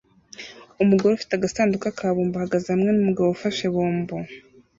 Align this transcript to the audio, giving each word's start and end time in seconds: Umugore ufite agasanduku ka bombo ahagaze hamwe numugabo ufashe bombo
Umugore 0.83 1.11
ufite 1.13 1.33
agasanduku 1.35 1.87
ka 1.97 2.07
bombo 2.15 2.35
ahagaze 2.37 2.67
hamwe 2.73 2.89
numugabo 2.91 3.29
ufashe 3.31 3.65
bombo 3.73 4.15